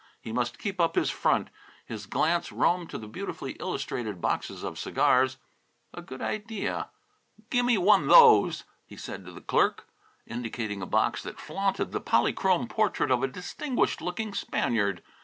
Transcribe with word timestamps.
He 0.19 0.31
must 0.31 0.57
keep 0.57 0.81
up 0.81 0.95
his 0.95 1.11
front. 1.11 1.51
His 1.85 2.07
glance 2.07 2.51
roamed 2.51 2.89
to 2.89 2.97
the 2.97 3.05
beautifully 3.07 3.51
illustrated 3.59 4.19
boxes 4.19 4.63
of 4.63 4.79
cigars. 4.79 5.37
A 5.93 6.01
good 6.01 6.23
idea! 6.23 6.89
"Gimme 7.51 7.77
one 7.77 8.07
those," 8.07 8.63
he 8.83 8.97
said 8.97 9.23
to 9.25 9.31
the 9.31 9.41
clerk, 9.41 9.85
indicating 10.25 10.81
a 10.81 10.87
box 10.87 11.21
that 11.21 11.39
flaunted 11.39 11.91
the 11.91 12.01
polychrome 12.01 12.67
portrait 12.67 13.11
of 13.11 13.21
a 13.21 13.27
distinguished 13.27 14.01
looking 14.01 14.33
Spaniard. 14.33 15.03